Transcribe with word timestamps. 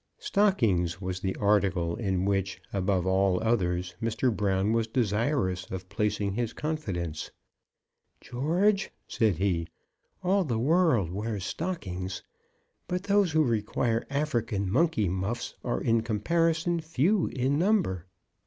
Stockings 0.17 0.99
was 0.99 1.19
the 1.19 1.35
article 1.35 1.95
in 1.95 2.25
which, 2.25 2.59
above 2.73 3.05
all 3.05 3.39
others, 3.43 3.93
Mr. 4.01 4.35
Brown 4.35 4.73
was 4.73 4.87
desirous 4.87 5.69
of 5.69 5.89
placing 5.89 6.33
his 6.33 6.53
confidence. 6.53 7.29
"George," 8.19 8.89
said 9.07 9.35
he, 9.37 9.67
"all 10.23 10.43
the 10.43 10.57
world 10.57 11.11
wears 11.11 11.43
stockings; 11.43 12.23
but 12.87 13.03
those 13.03 13.33
who 13.33 13.43
require 13.43 14.03
African 14.09 14.71
monkey 14.71 15.07
muffs 15.07 15.53
are 15.63 15.79
in 15.81 16.01
comparison 16.01 16.79
few 16.79 17.27
in 17.27 17.59
number. 17.59 18.07